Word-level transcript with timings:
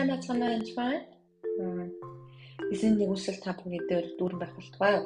сайн 0.00 0.16
бацгаана 0.16 0.56
энэ 0.56 0.72
байна. 0.80 1.92
Эзэн 2.72 2.96
нэг 2.96 3.10
үсэл 3.12 3.36
та 3.44 3.52
бүхний 3.52 3.84
дээр 3.84 4.16
дүүрэн 4.16 4.40
байх 4.40 4.56
болтугай. 4.56 4.96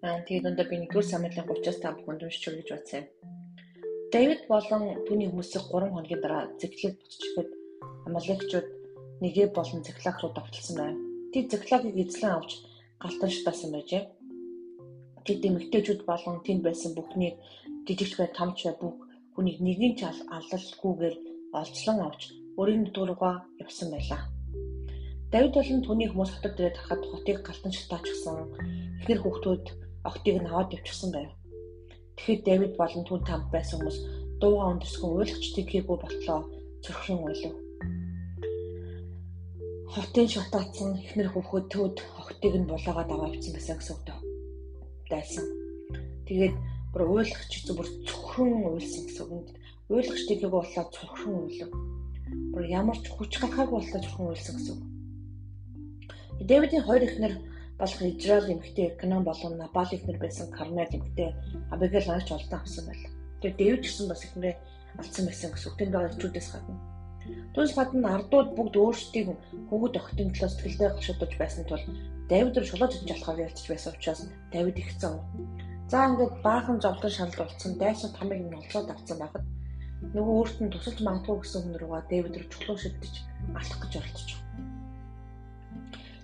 Аа 0.00 0.24
тэгээд 0.24 0.48
өндөр 0.48 0.68
би 0.70 0.76
1-р 0.88 1.04
Самуэлийн 1.04 1.44
30-аас 1.44 1.78
та 1.84 1.92
бүхэнд 1.92 2.24
уншиж 2.24 2.44
өгч 2.48 2.70
бодсон 2.72 3.04
юм. 3.04 3.06
Давид 4.08 4.40
болон 4.48 4.82
түүний 5.04 5.28
хүмүүсийг 5.28 5.68
3 5.68 5.92
хоногийн 5.92 6.22
дараа 6.24 6.42
зэглээд 6.56 6.96
буцчиход 7.04 7.50
Амалекчууд 8.08 8.68
нэгэ 9.20 9.44
болон 9.52 9.80
Зэклаг 9.84 10.16
руу 10.16 10.32
давталсан 10.32 10.76
байна. 10.80 11.00
Тэд 11.32 11.46
Зэклагийг 11.52 11.96
эзлэн 12.00 12.32
авч 12.32 12.50
галтан 13.04 13.28
шатаасан 13.28 13.70
байжээ. 13.76 14.08
Тэд 15.28 15.40
эмэгтэйчүүд 15.44 16.00
болон 16.08 16.40
тэнд 16.46 16.62
байсан 16.64 16.96
бүхнийг 16.96 17.36
жижигч 17.84 18.16
бай, 18.16 18.28
томч 18.32 18.64
бай 18.64 18.74
бүх 18.80 18.96
хүнийг 19.36 19.60
нэгэн 19.60 19.92
ч 19.98 20.08
алалгүйгээр 20.08 21.16
олзлон 21.60 22.00
авч 22.08 22.22
өөрийн 22.58 22.82
нутгаараа 22.86 23.36
явсан 23.58 23.88
байлаа. 23.90 24.22
Давид 25.34 25.52
болон 25.58 25.82
түүний 25.82 26.08
хүмүүс 26.10 26.30
хотод 26.38 26.54
ирээд 26.62 26.78
харахад 26.78 27.02
хотыг 27.10 27.38
галтан 27.42 27.72
шатаачихсан. 27.74 28.36
Ихэр 29.02 29.18
хүүхдүүд 29.22 29.64
огтыг 30.06 30.36
нь 30.38 30.46
аваад 30.46 30.70
явчихсан 30.78 31.10
байв. 31.10 31.30
Тэгэхэд 32.14 32.42
Давид 32.46 32.72
болон 32.78 33.02
түн 33.02 33.22
тамд 33.26 33.50
байсан 33.50 33.82
хүмүүс 33.82 33.98
дууга 34.38 34.70
өндөрсгөн 34.70 35.10
уйлгчдыг 35.18 35.66
хийгүү 35.66 35.96
болтлоо 35.98 36.40
цөрхөн 36.86 37.18
уйлв. 37.26 37.54
Хотын 39.90 40.28
шатаацсан 40.30 40.90
ихнэр 41.02 41.28
хүүхэд 41.34 41.66
төвд 41.74 41.96
огтыг 42.22 42.54
нь 42.54 42.70
булаагаад 42.70 43.10
аваа 43.10 43.34
явсан 43.34 43.52
байсан 43.54 43.76
гэсэн 43.82 43.94
үг 43.98 44.02
дайсан. 45.10 45.46
Тэгээд 46.30 46.54
бүр 46.94 47.02
уйлгч 47.10 47.52
зүбэр 47.66 47.88
цөхрөн 48.06 48.62
уйлсан 48.70 49.02
гэсэн 49.10 49.26
үг. 49.26 49.46
Уйлгчдыг 49.90 50.38
хийгүү 50.38 50.54
болтлоо 50.54 50.84
цөрхөн 50.94 51.34
уйлв 51.42 51.70
бүр 52.54 52.66
ямар 52.70 52.98
ч 53.02 53.06
хүч 53.10 53.32
гаргаагүй 53.42 53.74
боллоо 53.82 54.00
зөвхөн 54.00 54.28
үйлсэн 54.30 54.54
гэсэн. 54.56 54.78
Дэвидийн 56.48 56.86
хоёр 56.86 57.02
ихнэр 57.04 57.34
болох 57.78 58.00
Израиль 58.02 58.52
эмэгтэй 58.54 58.88
Канон 59.00 59.22
болон 59.26 59.58
Набал 59.58 59.90
ихнэр 59.90 60.18
байсан 60.22 60.46
Кармел 60.50 60.90
эмэгтэй 60.96 61.30
Абигейл 61.74 62.08
нарч 62.08 62.28
олдон 62.32 62.60
авсан 62.60 62.84
байл. 62.86 63.04
Тэгээд 63.42 63.58
Дэвид 63.58 63.82
гэсэн 63.82 64.06
бас 64.08 64.22
ихнэрээ 64.24 64.54
алдсан 64.98 65.24
байсан 65.26 65.50
гэсэн. 65.52 65.72
Тэнд 65.78 65.92
байгаа 65.94 66.12
чүүдээс 66.22 66.48
гадна. 66.54 66.78
Түүнээс 67.54 67.74
гадна 67.78 68.08
ардууд 68.16 68.48
бүгд 68.56 68.74
өөрсдийг 68.76 69.28
хөвгөд 69.70 69.94
охтын 69.96 70.30
төлөө 70.34 70.50
сэтгэлдээ 70.50 70.90
гашуудж 70.92 71.34
байсан 71.40 71.64
тул 71.66 71.84
Давид 72.28 72.56
руу 72.56 72.68
шулаж 72.68 72.92
идэж 72.94 73.10
болохоор 73.10 73.44
ялцж 73.46 73.66
байсан 73.68 73.92
учраас 73.96 74.20
Давид 74.52 74.76
ихсэн. 74.80 75.14
За 75.88 75.98
ингээд 76.08 76.34
баахан 76.46 76.78
зовлон 76.84 77.12
шалд 77.12 77.36
болсон 77.36 77.72
дайсан 77.80 78.10
тамиг 78.16 78.40
нь 78.44 78.58
олцоод 78.60 78.88
авсан 78.90 79.16
байхад 79.20 79.44
нөгөө 80.14 80.34
өөрт 80.38 80.58
нь 80.62 80.70
тусалж 80.70 80.98
магадгүй 81.02 81.36
гэсэн 81.42 81.60
хүн 81.62 81.78
руугаа 81.82 82.02
Дэвид 82.06 82.34
рүү 82.38 82.48
чулуу 82.54 82.78
шидэж 82.78 83.14
алах 83.58 83.78
гэж 83.82 83.92
оролдож 83.98 84.30
байна. 84.30 84.62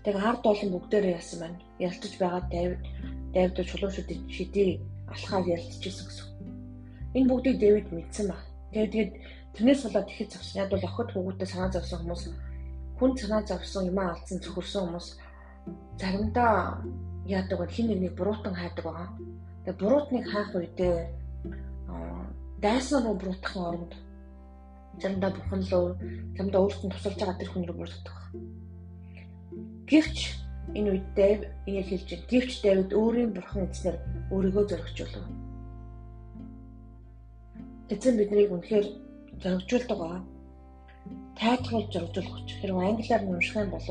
Тэгээ 0.07 0.29
ард 0.31 0.45
олон 0.47 0.71
бүгдээрээ 0.75 1.17
яасан 1.19 1.39
байна. 1.43 1.59
Ялтаж 1.83 2.13
байгаа 2.23 2.43
Дэвид 2.55 2.83
Дэвид 3.35 3.57
чулуу 3.71 3.91
шидэж 3.91 4.21
шидий 4.31 4.71
алхаад 5.11 5.47
ялтчихсэн 5.51 6.07
гэсэн. 6.07 6.27
Энэ 7.19 7.29
бүгдийг 7.31 7.57
Дэвид 7.59 7.89
мэдсэн 7.91 8.27
ба. 8.31 8.39
Тэгээд 8.71 8.93
тэгээд 8.95 9.13
тэрнээс 9.59 9.81
болоод 9.83 10.09
ихэд 10.15 10.31
завсан. 10.33 10.61
Яг 10.63 10.69
бол 10.71 10.87
охид 10.87 11.11
хүүгүүдэд 11.11 11.51
санаа 11.51 11.71
зовсон 11.75 11.99
хүмүүс 12.01 12.23
хүн 12.95 13.13
санаа 13.19 13.43
зовсон 13.43 13.91
юм 13.91 13.99
алдсан 13.99 14.39
зөвхөрсөн 14.39 14.83
хүмүүс 14.87 15.09
заримдаа 15.99 16.79
яадаг 17.27 17.59
бол 17.59 17.75
хин 17.75 17.87
нэгнийг 17.91 18.15
буруутан 18.15 18.55
хайдаг 18.55 18.85
байгаа. 18.87 19.09
Тэгээ 19.67 19.81
буруутныг 19.83 20.25
хайх 20.31 20.51
үедээ 20.55 20.97
дайсан 22.63 23.05
руу 23.05 23.15
буруутгахын 23.15 23.65
оронд 23.69 23.93
заримдаа 25.01 25.31
бурхан 25.33 25.63
руу 25.73 25.87
заримдаа 26.37 26.61
өөртөө 26.63 26.91
тусалж 26.93 27.17
байгаа 27.19 27.39
тэр 27.41 27.51
хүн 27.51 27.65
рүү 27.67 27.77
буруутгах. 27.81 28.21
Гэвч 29.91 30.19
энэ 30.77 30.91
үед 30.93 31.07
Дэв 31.17 31.41
ингэ 31.67 31.83
хэлж 31.89 32.09
байна. 32.11 32.29
Гэвч 32.33 32.53
Давид 32.65 32.91
өөрийн 32.93 33.31
бурхан 33.33 33.65
эзнэр 33.65 33.97
өөрийгөө 34.35 34.65
зоригжуулав. 34.69 35.27
Эзэн 37.93 38.15
биднийг 38.21 38.51
үнэхээр 38.53 38.87
зоригжуулдаг 39.43 39.99
байгаа. 39.99 40.23
Тайтгуулж 41.41 41.91
зоригжуулах. 41.93 42.45
Хэрвээ 42.61 42.89
англиар 42.93 43.23
нь 43.25 43.33
унших 43.35 43.57
юм 43.57 43.71
бол 43.73 43.89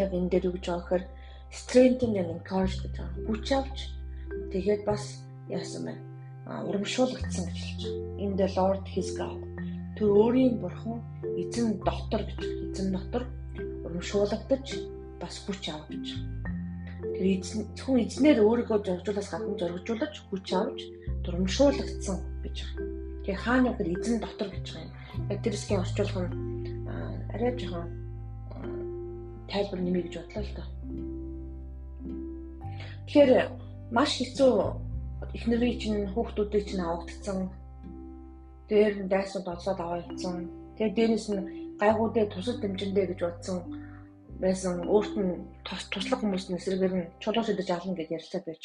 яг 0.00 0.10
энэ 0.14 0.30
дээр 0.30 0.46
үгж 0.54 0.64
байгаа 0.70 0.86
гэхээр 0.86 1.04
strengthen 1.50 2.14
and 2.14 2.30
encourage 2.30 2.78
гэж 2.78 2.94
байгаа. 2.94 3.26
Хүч 3.26 3.46
авч 3.58 3.78
тэгээд 4.54 4.82
бас 4.86 5.02
яасан 5.50 5.84
байна 5.90 6.09
урамшуулгдсан 6.50 7.44
гэж 7.46 7.58
хэлж 7.62 7.82
байгаа. 7.86 8.20
In 8.24 8.30
the 8.36 8.48
Lord 8.58 8.84
his 8.94 9.08
God. 9.16 9.40
Тэр 9.96 10.08
өөрийн 10.10 10.58
бурхан 10.58 10.98
эзэн 11.38 11.78
дотор 11.86 12.22
гэж 12.26 12.40
эзэн 12.74 12.88
дотор 12.92 13.22
урамшуулгадаж 13.86 14.66
бас 15.20 15.34
хүч 15.46 15.62
авах 15.70 15.88
гэж. 15.88 16.06
Тэр 17.14 17.26
эзэн 17.38 17.60
зөвхөн 17.76 18.02
эзнэр 18.04 18.38
өөрийгөө 18.42 18.78
зоржуулаас 18.82 19.28
гадна 19.30 19.54
зоригжуулж 19.60 20.16
хүч 20.28 20.46
авч 20.52 20.80
урамшуулгдсан 21.28 22.18
гэж 22.42 22.56
байгаа. 22.66 22.86
Тэгээ 23.22 23.42
хаана 23.44 23.70
гэхээр 23.70 23.94
эзэн 23.94 24.18
дотор 24.20 24.48
гэж 24.50 24.66
байгаа 24.74 24.88
юм. 25.30 25.42
Тэр 25.42 25.54
хэсгийн 25.54 25.82
орчуулах 25.84 26.28
нь 26.28 26.60
арай 27.30 27.52
жоохон 27.54 27.86
тайлбар 29.50 29.80
нэмий 29.80 30.02
гэж 30.02 30.14
бодлоо 30.18 30.42
л 30.42 30.54
доо. 30.56 30.68
Тэгэхээр 33.06 33.32
маш 33.94 34.10
хэцүү 34.18 34.54
эхнэрийн 35.36 35.78
чинь 35.80 36.10
хүүхдүүдийг 36.12 36.64
чинь 36.66 36.82
авагдсан. 36.82 37.38
Дээр 38.68 38.94
нь 39.02 39.10
дайсууд 39.12 39.46
олоод 39.46 39.78
аваа 39.80 40.02
явцсан. 40.02 40.50
Тэгээ 40.74 40.96
дээрээс 40.96 41.26
нь 41.30 41.42
гайгуудыг 41.78 42.26
тусал 42.30 42.58
дэмжиндэ 42.60 43.02
гэж 43.14 43.20
бодсон 43.22 43.58
байсан 44.42 44.74
өөрт 44.94 45.14
нь 45.22 45.32
туслах 45.66 46.20
хүмүүс 46.20 46.44
нь 46.50 46.58
эсрэгээр 46.58 46.94
нь 46.98 47.10
чулуу 47.22 47.44
шидэж 47.46 47.68
ална 47.70 47.94
гэж 47.94 48.08
ярьцаа 48.18 48.42
байж. 48.46 48.64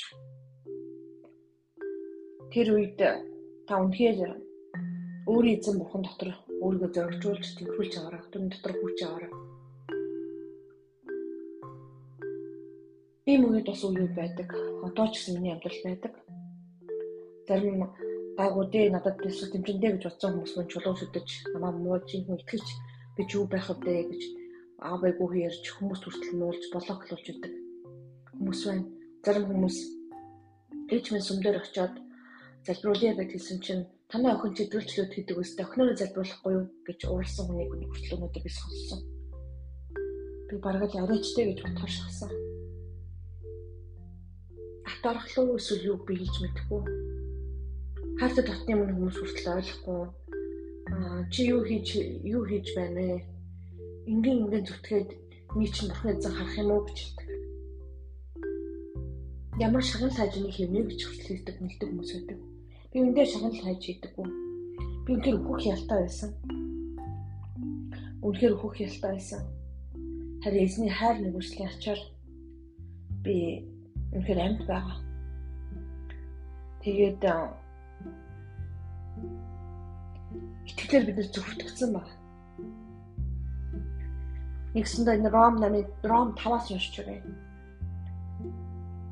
Тэр 2.53 2.67
үед 2.73 2.97
та 3.67 3.73
үнхээр 3.83 4.19
өөрийн 5.29 5.57
эзэн 5.59 5.77
бурхан 5.77 6.03
дотор 6.05 6.29
өөрийгөө 6.63 6.91
зоригжуулж 6.95 7.45
тэнхрүүлж 7.57 7.93
аваарай. 7.97 8.21
Түн 8.31 8.49
дотор 8.49 8.73
хүч 8.77 8.99
аваарай. 9.05 9.33
ийм 13.25 13.41
үед 13.49 13.65
бас 13.65 13.81
үе 13.83 14.05
байдаг. 14.13 14.49
Одоо 14.85 15.05
ч 15.09 15.17
гэсэн 15.17 15.33
миний 15.41 15.53
амьдрал 15.53 15.81
байдаг 15.83 16.13
зарим 17.47 17.79
гайгуудыг 18.37 18.91
надад 18.91 19.15
төсөв 19.23 19.49
дэмжиндэ 19.53 19.87
гэж 19.95 20.03
бодсон 20.05 20.31
хүмүүс 20.33 20.53
мөн 20.55 20.67
чулуу 20.71 20.95
шүтэж 20.99 21.27
намаа 21.53 21.71
мууж 21.71 22.07
юм 22.17 22.35
итгэж 22.35 22.65
би 23.15 23.21
ч 23.27 23.31
юу 23.37 23.45
байх 23.47 23.69
вэ 23.69 24.11
гэж 24.11 24.23
аа 24.83 24.97
байггүй 24.99 25.47
ярьж 25.47 25.65
хүмүүс 25.71 26.01
хүртэл 26.03 26.39
муулж 26.39 26.63
блоклуулж 26.73 27.25
идэг 27.31 27.53
хүмүүс 28.35 28.61
байна. 28.67 28.85
Зарим 29.23 29.45
хүмүүс 29.47 29.77
ээж 30.91 31.05
минь 31.15 31.27
сүмдэр 31.27 31.57
очиод 31.63 31.95
залбируулъя 32.67 33.13
гэж 33.15 33.29
хэлсэн 33.31 33.59
чинь 33.63 33.87
танай 34.11 34.35
охин 34.35 34.53
чидрүүлчлүүд 34.57 35.11
хийдэг 35.15 35.39
өстэй 35.39 35.63
охиноо 35.65 35.95
залбиулахгүй 35.95 36.53
юу 36.59 36.65
гэж 36.83 36.99
ууралсан 37.07 37.45
хүнийг 37.47 37.71
хүртэл 37.71 38.15
өнөөдөр 38.19 38.43
би 38.43 38.51
сонссон. 38.51 39.01
Би 40.49 40.55
бараг 40.59 40.91
л 40.91 41.01
арайчтэй 41.07 41.45
гэж 41.49 41.59
бодохоор 41.63 41.93
шахсан. 41.95 42.31
Атархлуу 44.91 45.55
эсвэл 45.55 45.87
юу 45.89 45.97
би 46.03 46.19
хэлж 46.19 46.35
мэдэхгүй 46.43 47.14
хаалтад 48.19 48.47
дотны 48.47 48.71
өмнө 48.75 48.93
хүмүүс 48.95 49.17
хүртэл 49.19 49.55
ойлгохгүй 49.59 50.01
аа 50.95 51.27
чи 51.33 51.41
юу 51.51 51.61
хийж 51.67 51.87
юу 52.23 52.43
хийж 52.47 52.67
байна 52.77 53.01
вэ? 53.01 53.19
Ингийн 54.11 54.47
ингийн 54.47 54.65
зүтгээдний 54.67 55.69
чинь 55.73 55.89
бурхан 55.89 56.15
эзэн 56.15 56.33
харах 56.35 56.57
юм 56.61 56.71
уу 56.71 56.85
гэж 56.87 56.97
хэлдэг. 57.01 57.29
Ямар 59.59 59.83
шагнал 59.83 60.15
хайжны 60.15 60.51
хэмнэ 60.51 60.81
гэж 60.87 61.01
хүртэл 61.03 61.29
хэлдэг 61.31 61.55
мэлдэг 61.59 61.87
хүмүүс 61.89 62.11
байдаг. 62.15 62.39
Би 62.91 62.97
үндэ 63.03 63.23
шагнал 63.27 63.59
хайж 63.59 63.81
хийдэггүй. 63.83 64.27
Би 65.05 65.09
үнээр 65.15 65.35
өөхөх 65.35 65.63
ялтай 65.75 65.99
байсан. 66.05 66.31
Үнээр 68.23 68.53
өөхөх 68.55 68.75
ялтай 68.79 69.11
байсан. 69.11 69.41
Харин 70.43 70.63
эзний 70.63 70.91
хайр 70.93 71.17
нэгүслийн 71.19 71.67
ачаар 71.67 72.01
би 73.25 73.35
үнээр 74.15 74.39
амьд 74.39 74.61
байгаа. 74.69 74.99
Тэгээд 76.85 77.21
итгэлээр 80.69 81.05
бид 81.05 81.31
зөвхтгцэн 81.33 81.91
байна. 81.93 82.13
Нэгсэндээ 84.75 85.15
энэ 85.17 85.29
Ром 85.31 85.55
намын 85.61 85.87
Ром 86.03 86.35
5-аас 86.35 86.67
уншиж 86.71 86.95
байна. 87.05 87.31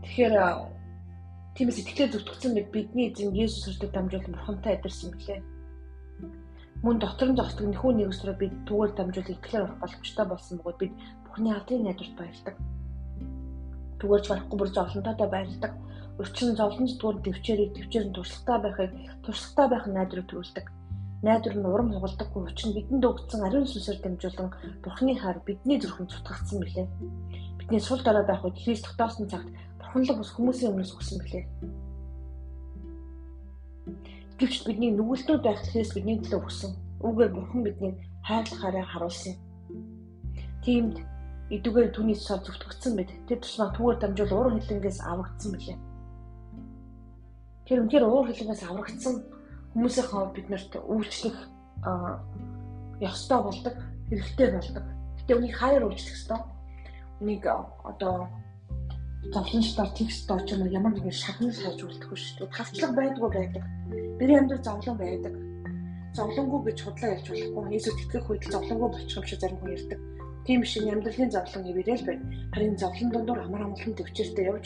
Тэгэхээр 0.04 0.36
тиймээс 1.56 1.80
итгэлээр 1.82 2.12
зөвхтгцэн 2.12 2.52
бид 2.58 2.68
бидний 2.74 3.08
эзэн 3.10 3.32
Есүс 3.32 3.64
Христос 3.66 3.92
дамжуулан 3.94 4.36
бурхантай 4.36 4.74
адирсан 4.76 5.12
гэлээ. 5.16 5.42
Мөн 6.84 6.98
дотор 7.00 7.30
нь 7.32 7.40
зогсдог 7.40 7.68
нөхөө 7.72 7.92
нэгсрээ 7.96 8.36
бид 8.42 8.54
түүгээр 8.68 8.92
дамжуулан 8.98 9.36
итгэлээр 9.40 9.66
орох 9.66 9.80
боломжтой 9.80 10.26
болсон 10.28 10.56
бөгөөд 10.60 10.80
бид 10.82 10.94
Бурхны 11.24 11.50
алдрын 11.56 11.84
найдварт 11.88 12.16
баярдаг. 12.20 12.56
Түүгээрч 14.04 14.26
барахгүй 14.28 14.58
бүр 14.60 14.72
зовлонтойтой 14.76 15.30
баярдаг. 15.32 15.72
Учир 16.20 16.52
нь 16.52 16.60
зовлон 16.60 16.88
зүтгүүр 16.92 17.18
төвчээрийг 17.24 17.72
төвчээр 17.74 18.06
нь 18.12 18.16
туршлагатай 18.20 18.60
байхыг 18.60 18.92
туршлагатай 19.24 19.68
байх 19.72 19.86
найдрыг 19.88 20.28
төрүүлдэг 20.28 20.68
найдвар 21.24 21.56
нь 21.56 21.72
урам 21.72 21.90
хугалдаггүй 21.96 22.42
нь 22.44 22.76
бидэнд 22.76 23.08
өгсөн 23.08 23.48
ариун 23.48 23.68
сүнсээр 23.72 24.00
дамжуулан 24.04 24.52
Бурхны 24.84 25.16
хаар 25.16 25.40
бидний 25.48 25.80
зүрхэнд 25.80 26.12
цутгагдсан 26.12 26.60
билээ. 26.60 26.88
Бидний 27.58 27.80
сул 27.80 28.02
дараа 28.04 28.28
байх 28.28 28.44
үед 28.44 28.60
Христ 28.60 28.84
тогтоосон 28.84 29.32
цагт 29.32 29.48
Бурханлаг 29.80 30.20
ус 30.20 30.32
хүмүүсийн 30.36 30.72
өмнөөс 30.76 30.92
өгсөн 31.00 31.18
билээ. 31.24 31.46
Гэвч 34.36 34.68
бидний 34.68 34.92
нүгэлтнүүд 34.92 35.42
байх 35.48 35.64
Христ 35.64 35.96
бидний 35.96 36.20
төлөө 36.20 36.44
өгсөн. 36.44 36.72
Үүгээр 37.08 37.32
Бурхан 37.32 37.62
бидний 37.64 37.94
хайрлахаараа 38.28 38.86
харуулсан. 38.92 39.40
Тиймд 40.68 41.00
идүгээр 41.54 41.94
түүний 41.94 42.18
цусаар 42.18 42.42
зүтгэгдсэн 42.42 42.94
мэд 42.98 43.10
тэр 43.30 43.40
тусмаа 43.46 43.70
түүгээр 43.78 44.00
дамжуул 44.02 44.34
уур 44.34 44.58
хилэнгээс 44.58 45.00
аврагдсан 45.06 45.52
билээ. 45.54 45.78
Тэр 47.70 47.80
үнээр 47.86 48.06
уур 48.10 48.26
хилэнгээс 48.34 48.64
аврагдсан 48.66 49.16
хүмүүсийн 49.78 50.08
хувьд 50.10 50.34
бид 50.34 50.48
нарт 50.50 50.74
үйлчлэх 50.82 51.38
ёстой 53.06 53.40
болдог, 53.46 53.76
хэрэгтэй 54.10 54.50
болдог. 54.50 54.86
Гэтэ 55.22 55.34
үнийг 55.38 55.54
хаяар 55.54 55.86
үйлчлэх 55.86 56.18
ёстой. 56.18 56.42
Үнийг 57.22 57.46
одоо 57.46 58.34
зовлончдоор 59.30 59.92
текст 59.94 60.26
дооч 60.26 60.50
юм 60.58 60.66
ямар 60.74 60.98
нэгэн 60.98 61.14
шагнал 61.14 61.54
хайж 61.54 61.80
үлдэхгүй 61.86 62.18
шүү 62.18 62.50
дээ. 62.50 62.56
Тавчлага 62.58 62.98
байдгүй 62.98 63.30
байдаг. 63.30 63.64
Бидний 64.18 64.40
амьдрал 64.42 64.66
зовлон 64.66 64.98
байдаг. 64.98 65.34
Зовлонгүй 66.18 66.60
гэж 66.74 66.78
худлаа 66.82 67.14
ярьж 67.14 67.28
болохгүй. 67.30 67.78
Есүс 67.78 67.96
тэтгэх 67.98 68.30
үед 68.30 68.44
зовлонгүй 68.50 68.90
болчих 68.90 69.18
юм 69.18 69.26
шиг 69.26 69.40
зарим 69.40 69.58
хүн 69.62 69.74
ярьдаг 69.78 70.13
Тийм 70.46 70.62
шиг 70.68 70.84
амьдралын 70.92 71.32
зовлон 71.32 71.64
хэвээрээ 71.64 71.98
л 72.00 72.08
байна. 72.08 72.26
Харин 72.52 72.76
зовлон 72.78 73.10
дондор 73.12 73.40
амар 73.40 73.64
амгалан 73.64 73.96
төвчөртэй 73.96 74.46
явж 74.52 74.66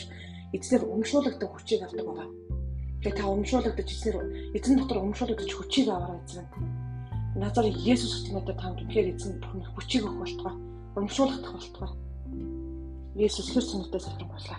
эзнэр 0.56 0.82
өмшүүлэгдэх 0.94 1.50
хүчийг 1.54 1.82
авдаг 1.86 2.06
байгаа. 2.06 2.28
Тэгээ 3.02 3.18
та 3.18 3.30
өмшүүлэгдэж 3.30 3.88
эзнэр 3.94 4.16
эзэн 4.58 4.74
дотор 4.74 4.98
өмшүүлэгдэж 5.06 5.50
хүчийг 5.54 5.88
аваарай 5.92 6.18
эзэн. 6.26 6.46
Назар 7.38 7.66
Есүс 7.70 8.26
утнуудад 8.26 8.58
танд 8.58 8.82
үнэхээр 8.82 9.14
эзэн 9.14 9.38
бүхэн 9.38 9.62
хүчийг 9.78 10.02
өгөх 10.02 10.18
болтугай. 10.18 10.54
Өмшүүлэгдэх 10.98 11.52
болтугай. 11.54 11.90
Есүс 13.14 13.54
хэр 13.54 13.62
сонирхтой 13.62 14.00
залбир 14.02 14.26
боллаа. 14.26 14.58